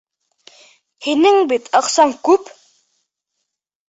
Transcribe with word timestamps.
Һинең 1.07 1.37
бит 1.51 1.69
аҡсаң 1.79 2.13
күп! 2.29 2.49